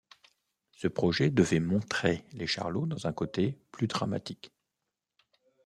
[0.71, 4.51] Ce projet devait montrer Les Charlots dans un côté plus dramatique.